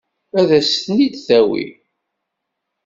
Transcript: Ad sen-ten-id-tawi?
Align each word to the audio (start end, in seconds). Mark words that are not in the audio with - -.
Ad 0.39 0.49
sen-ten-id-tawi? 0.61 1.65